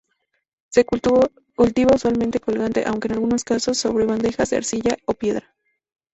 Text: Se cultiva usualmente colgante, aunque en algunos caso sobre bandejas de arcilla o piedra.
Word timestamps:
Se 0.71 0.83
cultiva 0.83 1.93
usualmente 1.93 2.39
colgante, 2.39 2.85
aunque 2.87 3.07
en 3.09 3.13
algunos 3.13 3.43
caso 3.43 3.75
sobre 3.75 4.07
bandejas 4.07 4.49
de 4.49 4.57
arcilla 4.57 4.97
o 5.05 5.13
piedra. 5.13 5.53